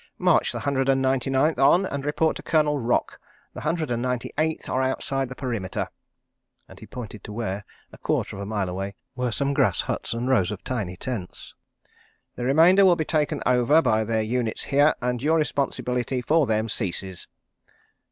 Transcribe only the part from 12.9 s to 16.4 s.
be taken over by their units here, and your responsibility